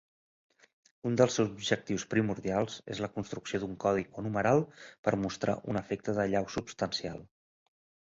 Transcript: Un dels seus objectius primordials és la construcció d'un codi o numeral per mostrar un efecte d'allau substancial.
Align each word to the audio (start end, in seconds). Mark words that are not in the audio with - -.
Un 1.09 1.19
dels 1.21 1.37
seus 1.39 1.51
objectius 1.57 2.05
primordials 2.15 2.79
és 2.95 3.03
la 3.07 3.11
construcció 3.19 3.63
d'un 3.67 3.77
codi 3.87 4.09
o 4.23 4.27
numeral 4.31 4.65
per 5.07 5.17
mostrar 5.29 5.59
un 5.75 5.85
efecte 5.87 6.21
d'allau 6.21 6.53
substancial. 6.59 7.27